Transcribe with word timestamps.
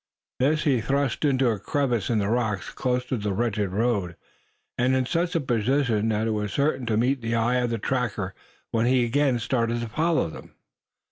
This 0.39 0.63
he 0.63 0.81
thrust 0.81 1.23
into 1.23 1.49
a 1.51 1.59
crevice 1.59 2.09
in 2.09 2.17
the 2.17 2.27
rocks 2.27 2.71
close 2.71 3.05
to 3.05 3.17
the 3.17 3.33
wretched 3.33 3.69
road, 3.69 4.15
and 4.75 4.95
in 4.95 5.05
such 5.05 5.35
a 5.35 5.39
position 5.39 6.09
that 6.09 6.25
it 6.25 6.31
was 6.31 6.51
certain 6.53 6.87
to 6.87 6.97
meet 6.97 7.21
the 7.21 7.35
eye 7.35 7.57
of 7.57 7.69
the 7.69 7.77
tracker 7.77 8.33
when 8.71 8.87
he 8.87 9.05
again 9.05 9.37
started 9.37 9.79
to 9.79 9.87
follow 9.87 10.27
them. 10.27 10.55